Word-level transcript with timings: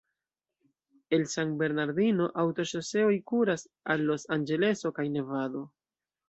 El 1.17 1.25
San 1.33 1.51
Bernardino 1.63 2.29
aŭtoŝoseoj 2.45 3.11
kuras 3.33 3.67
al 3.97 4.07
Los-Anĝeleso 4.09 4.93
kaj 4.99 5.07
Nevado. 5.21 5.63